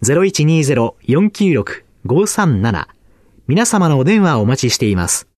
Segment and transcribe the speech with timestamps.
[0.02, 2.86] 0120-496-537
[3.48, 5.28] 皆様のお電話をお待ちしています。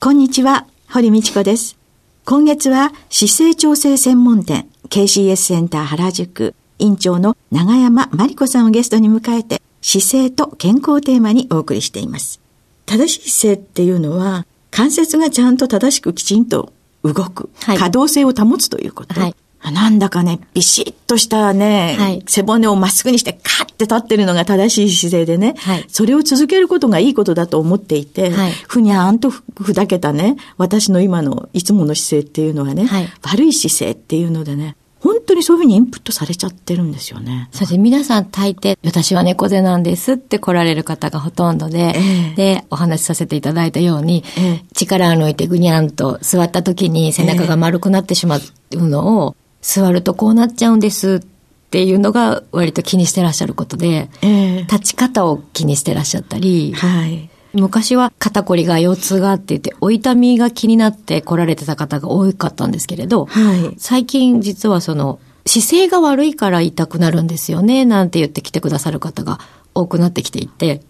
[0.00, 1.78] こんにちは、堀道子です。
[2.24, 12.40] 今月は姿勢調整専門店 KCS センター原宿院長の長山真理子さんをゲストに迎えて姿勢と健康テーマにお送りしています。
[12.88, 16.72] 正しい姿勢っていうのは関節がちゃんと正しくきちんと
[17.04, 19.20] 動く、はい、可動性を保つということ。
[19.20, 19.34] はい。
[19.72, 32.88] なんだかね、ビシッとしたね、はい、背骨をまっすぐにしてカッて立ってるのが正しい姿勢でね、はい、それを続けることがいいことだと思っていて、はい、ふにゃーんとふだけたね、私の今のいつもの姿勢っていうのはね、
[33.22, 37.48] 悪い姿勢っていうのでね、本当にそういうふうにインプットされちゃってるんですよね。
[37.52, 37.78] そうです。
[37.78, 48.40] 皆さん大抵、私は猫背なんですって来られる方がほとんどで、えー、で、お話しさせていただいたように、えー、力を抜いてぐにゃんと座った時に背中が丸くなってしまう
[48.88, 57.28] のを、座るとこうなっちゃうんですっていうのが割と気にしてらっしゃることで、えー、立ち方を気にしてらっしゃったり、はい。
[57.60, 69.38] 昔は肩こりが腰痛があって言って、お痛みが気になって来られてた方が多かったんですけれど、はい、最近実はその、姿勢が悪いから痛くなるんですよね、なんて言って来てくださる方が
[69.74, 70.82] 多くなってきていて、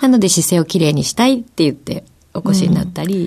[0.00, 2.04] なので姿勢をきれいにしたいって言って
[2.34, 3.26] お越しになったり、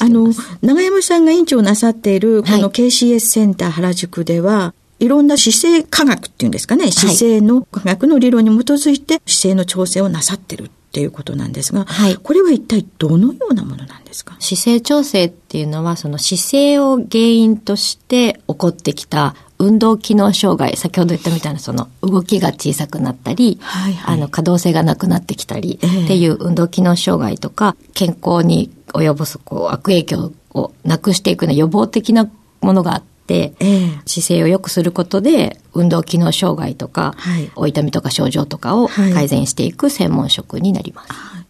[0.00, 0.32] うん、あの、
[0.62, 10.64] 長山さんが院長なさっている、この KCS センター原宿では、はい、いろんな姿勢科学っていうんですかね、姿勢の科学の理論に基づいて姿勢の調整をなさってる。
[10.64, 14.36] っていうことなんですが、はい、これは一体どのようなものなんですか？
[14.40, 32.28] 姿勢調整っていうのは、その姿勢を原因として起こってきた運動機能障害、先ほど言ったみたいなその動きが小さくなったり、はいはい、あの可動性がなくなってきたりっていう運動機能障害とか、健康に及ぼすこう悪影響をなくしていくような予防的な
[32.60, 41.12] ものがあって、えー、姿勢を良くすることで運動機能障害とか、はい、お痛みとか症状とかを改善していく専門職になります。
[41.12, 41.40] はい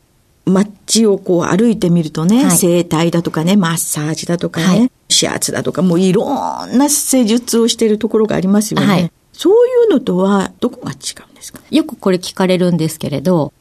[0.47, 6.25] 街をこう歩いてみるとね、はい、整体だとかね、マッサージだとかね、はい、指圧だとか、もういろ
[6.67, 8.87] んな施術をしているところがありますよね。
[8.87, 10.95] はい、そういうのとはどこが違
[11.29, 11.61] うんですか？
[11.71, 13.53] よくこれ聞かれるんですけれど、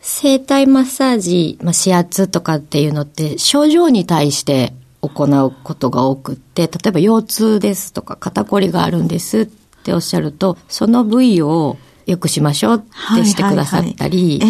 [0.00, 4.72] 整体マッサージ、まあ、指圧とかっていうのって症状に対して
[5.08, 9.46] 行うことが多くって、例えば腰痛ですとか肩こりがあるんですっ
[9.82, 11.76] ておっしゃると、その部位を
[12.06, 14.40] 良くしましょうってしてくださったり、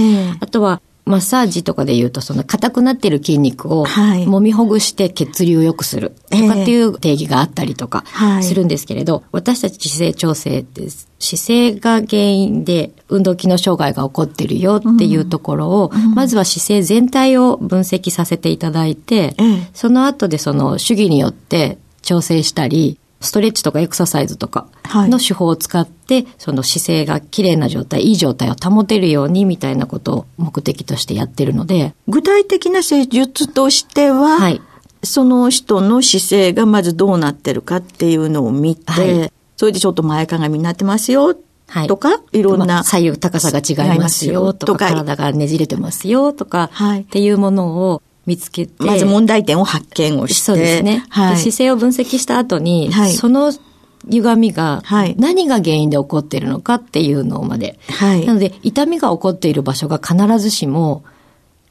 [0.41, 8.05] あとはマッサージとかで言うと、その硬くなってる筋肉を揉みほぐして血流を良くするとかっていう定義があったりとか
[8.43, 19.35] するんですけれど、私たち姿勢調整って姿勢が原因で運動機能障害が起こってるよっていうところを、まずは姿勢全体を分析させていただいて、
[19.73, 31.95] その後でその主義によって調整したり、ストレッチとかエクササイズとかの手法を使って、はい、その姿勢が綺麗な状態、いい状態を保てるようにみたいなことを目的としてやってるので。
[32.07, 34.61] 具体的な施術としては、はい、
[35.03, 41.37] その人の姿勢がまずどうなってるかっていうのを見て、はい、それでちょっと前かがみになってますよ
[41.69, 48.85] はい、とか、いろんな、左右高さが違いますよとか、体がねじれてますよとか、はい、っていうものを見つけて。
[48.85, 50.41] まず問題点を発見をして。
[50.41, 51.05] そうですね。
[51.09, 53.53] はい、姿勢を分析した後に、はい、その
[54.11, 54.83] 歪みが
[55.17, 57.79] 何が原因で起こっているのかっていうのまで。
[57.89, 61.03] はい、なので、痛みが起こっている場所が必ずしも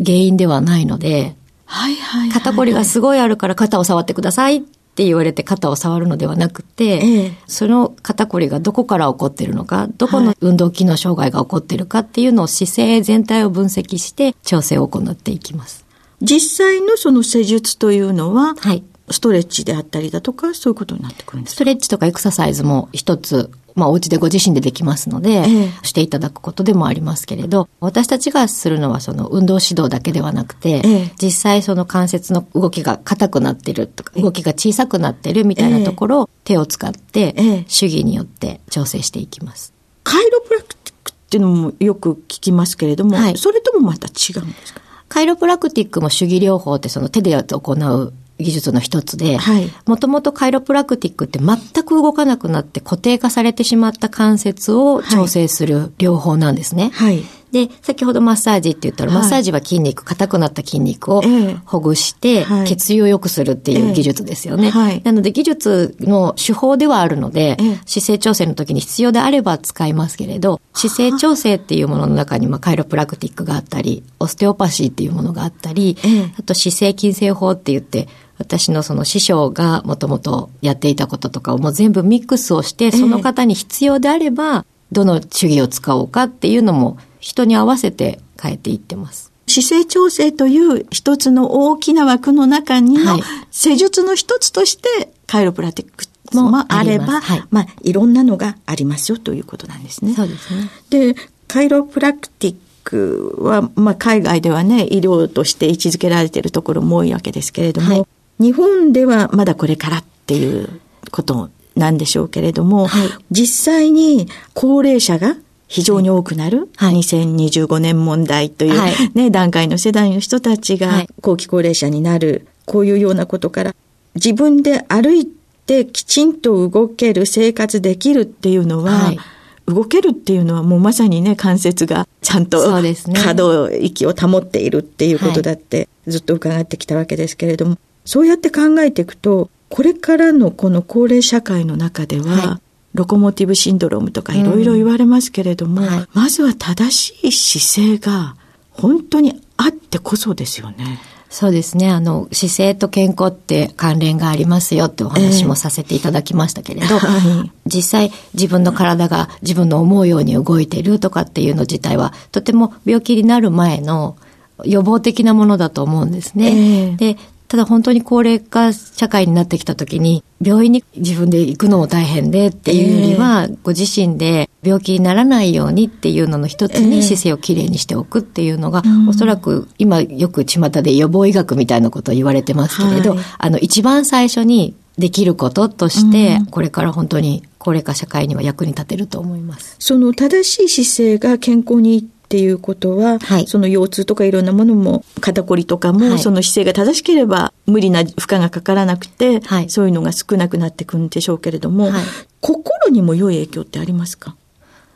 [0.03, 15.86] 原因ではないので、はいはい、肩こりがすごいあるから肩を触ってくださいって言われて肩を触るのではなくて、ええ、その肩こりがどこから起こっているのか、どこの運動機能障害が起こっているかっていうのを姿勢全体を分析して調整を行っていきます。
[16.21, 18.83] 実際のその施術というのは、はい。
[19.09, 25.69] ストレッチであったりだとか、そういうことになってくるんですストレッチとかエクササイズも一つ、まあお家でご自身でできますので、ええ。
[25.83, 31.11] していただくことでもありますけれど、私たちがするのはその運動指導だけではなくて、ええ。
[31.21, 39.71] 実際その関節の動きが硬くなってるとか、動きが小さくなってるみたいなところを手を使ってええ、手技によって調整していきます。
[40.03, 43.37] カイロプラクティックっていうのもよく聞きますけれども、はい。
[43.37, 44.81] それともまた違うんですか？
[45.09, 56.91] カイロプラクティックも手技療法ってその手で行う技術の一つではい、もともとカイロプラクティックって全く動かなくなって固定化されてしまった関節を調整する療法なんですね。
[56.93, 57.23] はい。
[57.65, 59.21] で、先ほどマッサージって言ったら、はい。
[59.21, 61.57] マッサージは筋肉、硬くなった筋肉をええ。
[61.65, 62.67] ほぐして、はい。
[62.67, 64.71] 血流を良くするっていう技術ですよね。
[65.03, 67.79] なので技術の手法ではあるので、ええ。
[67.85, 76.33] 姿勢調整の時に必要であれば使いますけれど、姿勢調整っていうものの中に、まあ、カイロプラクティックがあったり、オステオパシーっていうものがあったり、ええ。
[76.37, 78.07] あと姿勢筋性法って言って、
[78.37, 89.31] 私のその師匠がもともとやっていたこととかをもう全部ミックスをして、その方に必要であれば、どの手技を使おうかっていうのも人に合わせて変えていってます。
[89.47, 93.21] 姿勢調整という一つの大きな枠の中にのはい
[93.51, 96.05] 施術の一つとしてカイロプラティック
[96.35, 100.13] ももあれば、はいまあいろんなのがありますよということなんですね。
[100.13, 100.69] そうですね。
[100.89, 101.15] で、
[101.47, 108.07] カイロプラクティックは、まあ、海外ではね、医療として位置づけられているところも多いわけですけれども、はい
[108.39, 110.79] 日本ではまだこれからっていう
[111.09, 115.35] ことなんでしょうけれども、はい実際に高齢者が
[115.67, 116.95] 非常に多くなる、はい。
[116.95, 118.93] 2025年問題という、はい。
[119.13, 121.09] ね、段階の世代の人たちがはい。
[121.21, 123.75] 後期高齢者になる、こういうようなことから、
[124.15, 125.27] 自分で歩い
[125.65, 129.19] てきちんと動ける、生活できるっていうのは、はい。
[129.67, 133.19] 動けるっていうのはもうまさにね、関節がちゃんとそうですね。
[133.21, 142.66] 可動域を保っているっていうことだってずっと伺ってきたわけですけれども、そうやって考えていくと、これからのこの高齢社会の中では、はい
[142.97, 148.35] ロコモティブシンドロームとかいろいろ言われますけれども、はいまずは正しい姿勢が
[148.71, 150.99] 本当にあってこそですよね。
[151.29, 151.89] そうですね。
[151.89, 164.17] あの、姿勢と健康って関連がありますよってお話もさせていただきましたけれど、はい実際自分の体が自分の思うように動いているとかっていうの自体は、とても病気になる前の
[164.63, 166.95] 予防的なものだと思うんですね。
[166.97, 167.17] で、
[167.47, 176.85] ただ本当に高齢化社会になってきた時に、病院に自分で行くのも大変でっていうよりは、ご自身で病気にならないようにっていうのの一つええ。
[176.85, 179.07] に姿勢をきれいにしておくっていうのが、うん。
[179.07, 183.25] おそらく今よく巷で予防医学みたいなことを言われてますけれど、はい。
[183.37, 186.45] あの一番最初にできることとして、うん。
[186.47, 189.77] これから本当に高齢化社会には役に立てると思います。
[189.79, 193.47] その正しい姿勢が健康にっていうことは、はい。
[193.47, 196.19] その腰痛とかいろんなものも肩こりとかも、はい。
[196.19, 199.69] その姿勢が正しければ無理な負荷がかからなくて、はい。
[199.69, 202.03] そういうのが少なくなってくるんでしょうけれども、はい。
[202.41, 204.35] 心にも良い影響ってありますか？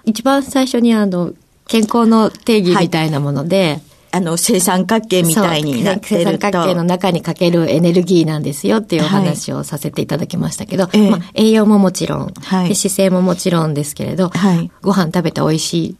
[0.03, 1.31] 一番最初にあの、
[1.69, 3.79] 健康の定義みたいなもので、
[4.11, 6.31] あの正三角形みたいになってると。
[6.31, 11.09] 正三角形の中にかけるエネルギーなんですよっていうお話をさせていただきましたけど、ええ。
[11.11, 12.67] まあ、栄養ももちろん、はい。
[12.67, 14.69] で姿勢ももちろんですけれど、はい。
[14.81, 15.95] ご飯食べて美味しい。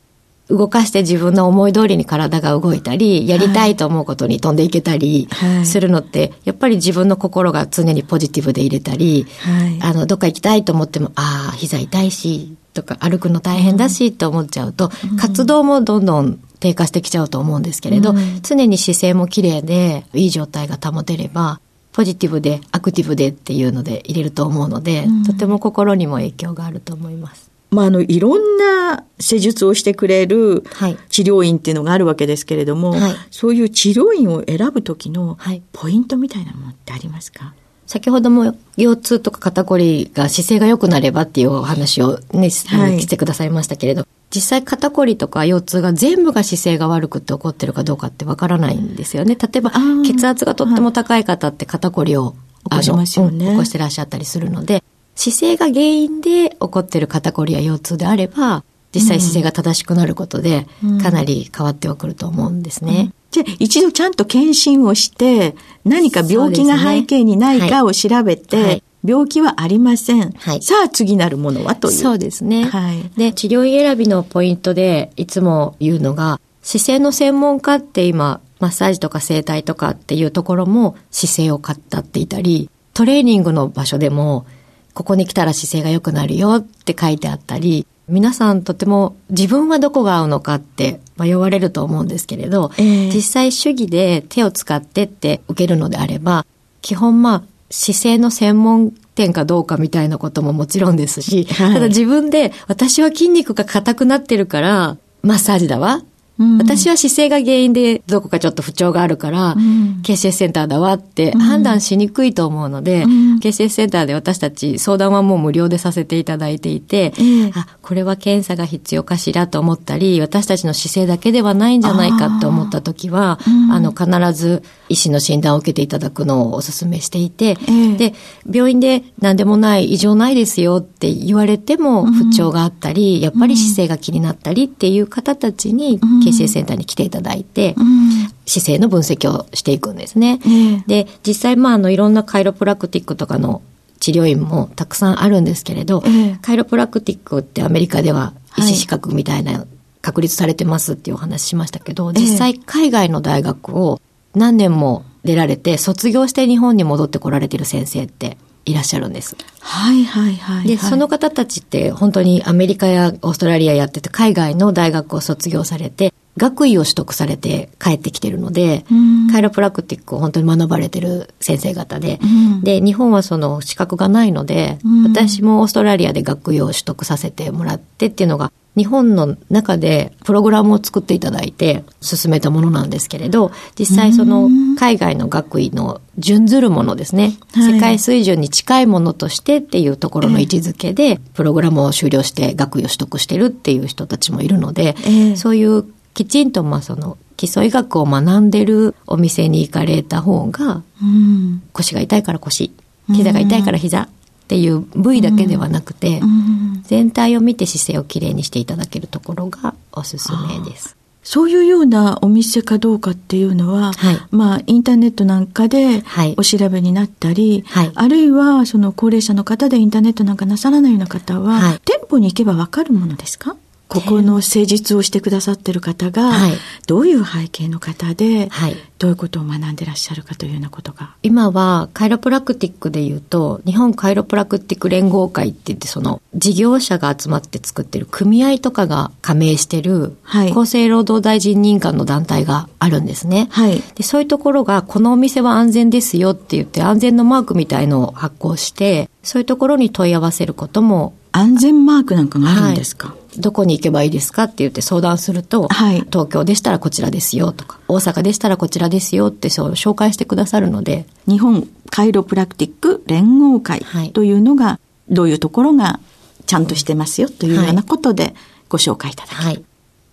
[0.52, 5.66] 動かして自分の思い通りに体が動いたり、やりたいと思うことに飛んでいけたりはい。
[5.66, 9.80] するのって、やっぱり自分の心が常にポジティブで入れたり、はい。
[9.82, 18.40] あの、どっか行きたいと思っても、ああ、膝痛いし、とか歩くの大変だしって思っちゃうと、活動もどんどん低下してきちゃうと思うんですけれど、うん。
[18.42, 21.60] 常に姿勢も綺麗で、いい状態が保てれば、
[21.94, 27.51] ポジティブでアクティブでっていうので入れると思うので、とても心にも影響があると思います。
[27.72, 30.98] まあ、あの、いろんな施術をしてくれるはい。
[31.10, 33.16] 治療院っていうのがあるわけですけれども、はい。
[33.32, 35.64] そういう治療院を選ぶ時のはい。
[35.72, 37.54] ポイントみたいなものってありますか、
[37.88, 43.00] 先ほども腰痛とか肩こりが姿勢が良くなればっていうお話をね、はい。
[43.00, 49.36] してくださいましたけれど、実際肩こりとか腰痛が全部が姿勢が悪くって起こってるかどうかってわからないんですよね。
[49.36, 49.72] 例えば
[50.06, 52.36] 血圧がとっても高い方って肩こりを、
[52.70, 53.52] 起こしますよね。
[53.52, 54.84] 起こしてらっしゃったりするので、
[55.16, 58.64] 姿勢が原因で起こってる肩こりや腰痛であれば、
[58.94, 63.14] 実際姿勢が正しくなることでうん、かなり変わってはくると思うんですね。
[63.32, 70.32] じゃあ一度ちゃんと検診をして、何か病気が背景にないかを調べて、はいはい病気はありません。
[70.32, 71.98] はいさあ次なるものはという。
[71.98, 72.66] そうですね。
[72.66, 84.46] はいで、治療院選びのポイントでいつも言うのが、姿勢の専門家って今、マッサージとか整体とかっていうところも姿勢を語っていたり、トレーニングの場所でも、
[84.94, 96.46] ここに来たら姿勢が良くなるよって書いてあったり、皆さんとても自分はどこが合うのかって迷われると思うんですけれど、ええ実際主義で手を使ってって受けるのであれば、
[96.82, 106.02] 基本まあ、姿勢の専門店かどうかみたいなことももちろんですし、はいただ自分で私は筋肉が硬くなってるから、マッサージだわ。
[106.42, 106.58] うん。
[106.58, 110.02] 私は姿勢が原因でどこかちょっと不調があるから、ん。
[110.02, 113.40] KCS センターだわって判断しにくいと思うので、うん。
[113.40, 117.52] KCS センターで私たち相談はもう無料でさせていただいていて、ええ。
[117.54, 123.84] あ、これは検査が必要かしらと思ったり、私たちの姿勢だけではないんじゃないかと思った時は、あ,、うん。
[123.84, 127.98] の、必ず医師の診断を受けていただくのをお勧めしていて、ええ。
[127.98, 128.14] で、
[128.52, 138.12] 病院で何でもない、異常ないですよって言われても不調があったり、やっぱり姿勢が気になったりっていう方たちに、ん KCS センターに来ていただいて、うん
[138.46, 140.40] 姿勢の分析をしていくんですね。
[140.46, 143.62] ええで、実際、まあ、あの、いろんなカイロプラクティックとかの
[144.02, 149.66] 治療院もたくさんあるんですけれど、ええカイロプラクティックってアメリカでははい医師資格みたいな
[150.02, 154.02] 確立されてますっていうお話しましたけど、ええ実際海外の大学を
[154.34, 159.36] 何年も出られて、卒業して日本に戻ってこられてる先生っていらっしゃるんです。
[159.60, 160.68] はいはいはい。
[160.68, 169.30] で、はいその方たちって本当にアメリカやオーストラリアやってて海外の大学を卒業されて、学位を取得されて帰ってきてるので、うん。
[169.32, 172.62] カイロプラクティックを本当に学ばれてる先生方で、うん。
[172.62, 175.04] で、日本はその資格がないので、うん。
[175.04, 187.74] 私もオーストラリアで学位を取得させてもらってっていうのが、日本の中でプログラムを作っていただいて進めたものなんですけれど、実際その海外の学位の準ずるものですね、はい。
[187.74, 195.36] 世界水準に近いものとしてっていうところの位置づけで、プログラムを修了して学位を取得してるっていう人たちもいるので、ええ。
[195.36, 201.64] そういうきちんとまあその基礎医学を学んでるお店に行かれた方が、うん。
[201.74, 202.72] 腰が痛いから腰、
[203.08, 204.08] 膝が痛いから膝っ
[204.48, 206.84] ていう部位だけではなくて、うん。
[206.84, 210.96] 全体を見て姿勢をきれいにしていただけるところがおすすめです。
[211.24, 214.18] そういうようなお店かどうかっていうのは、はい。
[214.32, 216.36] まあ、インターネットなんかではい。
[216.38, 217.92] お調べになったり、はい。
[217.94, 221.80] あるいはその高齢者の方でインターネットなんかなさらないような方は、はい。
[221.86, 223.56] 店舗に行けばわかるものですか？
[223.92, 226.52] ここの施術をしてくださってる方が、はい
[226.88, 231.16] どういう背景の方で、はいどういうことを学んでらっしゃるかというようなことが。
[231.24, 243.48] 今はカイロプラクティックで言うと、日本カイロプラクティック連合会って言って、その事業者が集まって作ってる組合とかが加盟してる、はい厚生労働大臣認可の団体があるんですね。
[243.52, 243.82] はい。
[243.96, 256.02] で、そういうところが、このお店は安全ですよって言って、安全のマークみたいのを発行して、そういうところに問い合わせることも、安全マークなんかがあるんですか、どこに行けばいいですかって言って相談すると、はい。
[256.12, 264.12] 東京でしたらこちらですよとか、大阪でしたらこちらですよってそう紹介してくださるので、日本カイロプラクティック連合会はい。
[264.12, 266.00] というのが、どういうところが
[266.46, 268.34] ちゃんとしてますよというようなことで
[268.70, 269.64] ご紹介いただき、はい。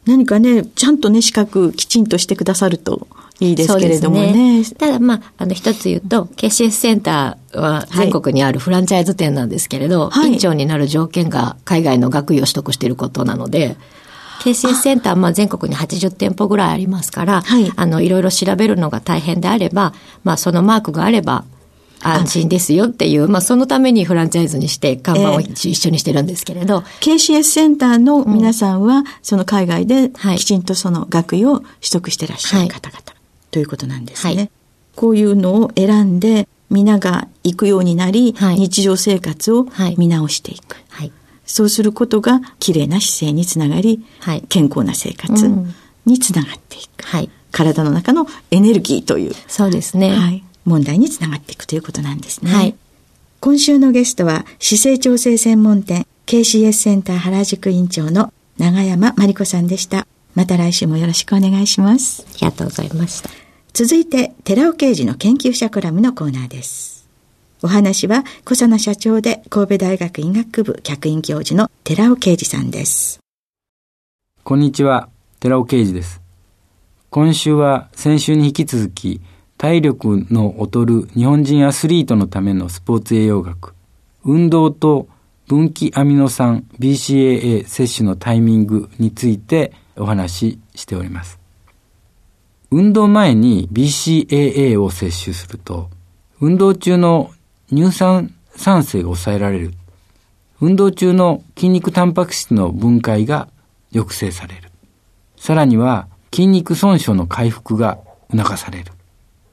[0.08, 3.06] 何かね、ちゃんとね、資格きちんとしてくださると
[3.40, 4.58] いいですけれどもね。
[4.60, 10.32] ですただまあ、あの一つ言うと、KCS センターは全国にあるフランチャイズ店なんですけれど、はい。
[10.32, 13.76] 院長になる条件が海外の学位を取得していることなので、
[14.40, 17.70] KCS センター、まあ全国に80店舗ぐらいありますから、はい。
[17.76, 19.92] あの、いろいろ調べるのが大変であれば、
[20.24, 21.44] まあそのマークがあれば、
[22.02, 25.52] 安心ですよっていう、まあそのためにフランチャイズにして看板をええ。
[25.52, 30.38] 一緒にしてるんですけれど、KCS センターの皆さんは、その海外ではい。
[30.38, 33.02] きちんとその学位を取得してらっしゃる方々、
[33.50, 34.34] ということなんですね。
[34.34, 34.50] はい。
[34.96, 38.56] こういうのを選んで、皆が行くようになり、はい。
[38.56, 39.94] 日常生活をはい。
[39.98, 40.76] 見直していく。
[40.90, 41.12] はい。
[41.46, 44.44] そうすることが、綺麗な姿勢につながり、はい。
[44.48, 45.74] 健康な生活うん。
[46.04, 47.04] につながっていく。
[47.04, 47.30] はい。
[47.50, 50.10] 体の中のエネルギーという、そうですね。
[50.10, 52.52] はい、問題につながっていくということなんですね。
[52.52, 52.74] はい
[53.40, 60.08] 今週のゲストは姿勢調整専門店 KCS センター原宿院長の長山真理子さんでした。
[60.34, 62.26] また来週もよろしくお願いします。
[62.28, 63.30] ありがとうございました。
[63.72, 67.08] 続いて寺尾啓二の研究者コラムのコーナーです。
[67.62, 73.20] お話は小佐奈社長で神戸大学医学部客員教授の寺尾啓二さんです。
[74.42, 75.08] こんにちは、
[75.40, 76.20] 寺尾啓二です。
[77.10, 79.20] 今週は先週に引き続き、
[79.58, 83.74] 体力の劣る日本人アスリートのためのスポーツ栄養学、
[84.24, 85.08] 運動と
[85.48, 91.40] 分岐アミノ酸 BCAA 摂取のタイミングについてお話ししております。
[92.70, 95.90] 運動前に BCAA を摂取すると、
[96.40, 97.32] 運動中の
[97.70, 99.72] 乳酸酸性が抑えられる。
[100.60, 103.48] 運動中の筋肉タンパク質の分解が
[103.92, 104.70] 抑制される。
[105.36, 107.98] さらには筋肉損傷の回復が
[108.30, 108.92] 促される。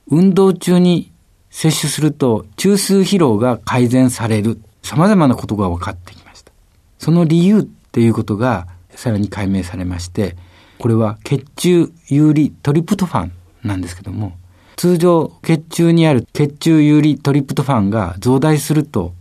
[0.08, 1.12] 運動中に
[1.50, 4.60] 摂取すると中枢疲労が改善される。
[4.84, 6.52] 様々なことが分かってきました。
[7.00, 10.36] その理由っていうことがさらに解明されまして、
[10.78, 13.32] これは血中有利トリプトファン
[13.64, 14.38] なんですけども、
[14.76, 19.14] 通常血中にある血中有利トリプトファンが増大すると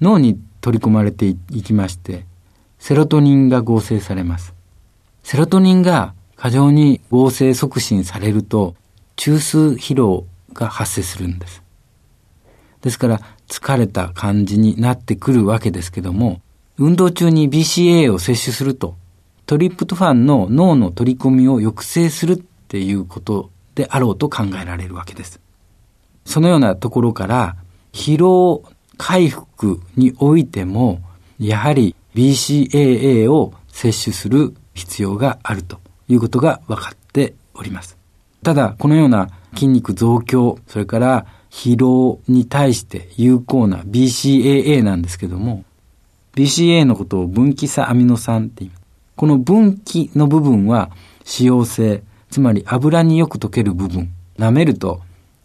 [0.00, 2.26] 脳に取り込まれていきまして
[2.78, 4.52] セロトニンが合成されます。
[5.22, 8.74] セロトニンが過剰に合成促進されると
[9.16, 11.62] 中枢疲労が発生するんです。
[12.82, 16.40] ですから疲れた感じになってくるわけですけども
[16.78, 18.96] 運動中に BCA を摂取すると
[19.46, 25.40] トリプトファンの脳の取り込みを抑制するっていうことであろうと考えられるわけです。
[26.24, 27.56] そのようなところから
[27.92, 28.64] 疲労
[28.98, 31.00] 回復においても
[31.38, 37.95] やはり BCAA を摂取する必要があるということが分かっております。
[38.42, 45.64] ただ、このような筋肉増強、それから疲労に対して有効な BCAA なんですけども、
[46.34, 48.82] BCAA のことを分岐差アミノ酸って言います。
[49.16, 50.90] この分岐の部分は
[51.24, 55.00] 使用性、つまり油によく溶ける部分、舐めると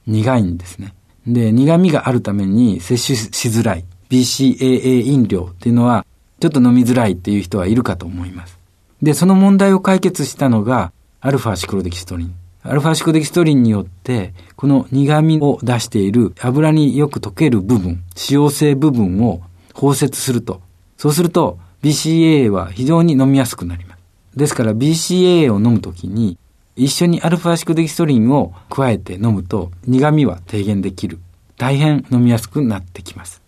[0.06, 0.94] 苦いんですね。
[1.26, 6.06] で、苦味があるために摂取しづらい BCAA 飲料っていうのは
[6.42, 8.60] ちょっと飲みづらいっていう人はいるかと思います。
[9.02, 12.41] で、その問題を解決したのがアルファシクロデキストリン。
[12.64, 19.42] アルファシクデキストリンによって、この苦味を出している油によく溶ける部分、使用性部分を
[19.74, 20.62] 包摂すると。
[20.98, 24.00] そうすると、BCAA は非常に飲みやすくなります。
[24.36, 26.38] ですから BCAA を飲むときに、
[26.76, 31.20] 一緒にアルファシクデキストリンを加えて飲むと苦味は低減できる。
[31.58, 33.42] 大変飲みやすくなってきます。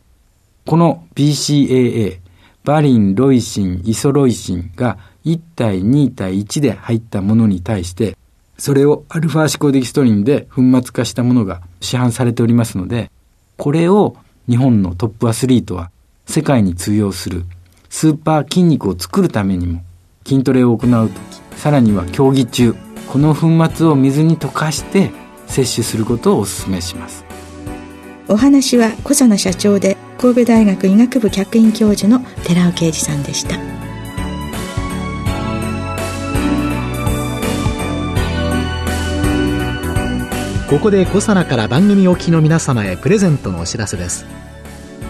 [0.66, 2.20] この BCAA、
[2.64, 8.18] バリン、ロイシン、イソロイシンが1対2対1で入ったものに対して、
[8.58, 13.12] それをアルファシコデキストリンで粉末化したものが市販されておりますので、
[13.58, 14.16] これを
[14.50, 15.92] 日本のトップアスリートは
[16.26, 17.46] 世界に通用する
[17.90, 19.84] スーパー筋肉を作るためにも
[20.26, 21.20] 筋トレを行うと
[21.56, 22.76] き、さらには競技中、
[23.08, 25.12] この粉末を水に溶かして
[25.48, 27.26] 摂取することをお勧めします。
[28.28, 33.83] お話は小佐奈社長で神戸大学医学部客員教授の寺尾啓二さんでした。
[40.74, 44.26] ここでコサナから番組おきの皆様へプレゼントのお知らせです。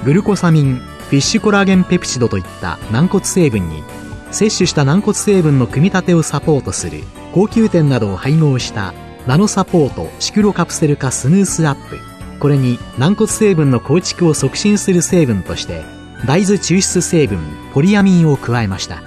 [0.03, 3.81] グルコサミンフィッシュコラーゲンペプチドといった軟骨成分に
[4.29, 8.93] 摂取した軟骨成分の組み立てをサポートする高級店などを配合した
[9.25, 11.97] ナノサポートシクロカプセル化スムースアップ
[12.41, 15.85] これに軟骨成分の構築を促進する成分として
[16.27, 17.39] 大豆抽出成分
[17.73, 19.01] ポリアミンを加えました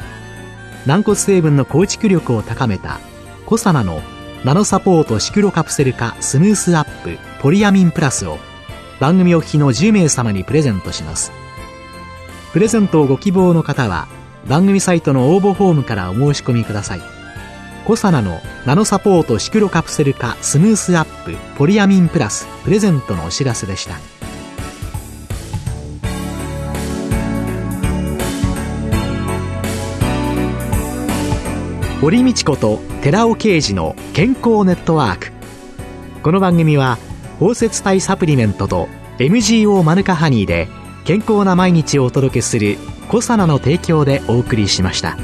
[0.86, 2.98] 軟骨成分の構築力を高めた
[3.44, 4.00] コサナの
[4.44, 8.38] ナノサポートシクロカプセル化スムースアップポリアミンプラスを
[9.00, 11.32] 番組お聞きの10名様にプレゼントします。
[12.52, 14.08] プレゼントをご希望の方は
[14.46, 17.00] 番組サイトの応募フォームからお申し込みください。
[17.86, 24.15] コサナのナノサポートシクロカプセル化スムースアップポリアミンプラスプレゼントのお知らせでした。
[32.06, 35.32] 堀道子と寺尾啓二の健康ネットワーク
[36.22, 36.98] この番組は
[37.40, 38.88] 包摂体サプリメントと
[39.18, 40.68] MGO マヌカハニーで
[41.04, 42.78] 健康な毎日をお届けする
[43.10, 45.18] 「コサナの提供」でお送りしました。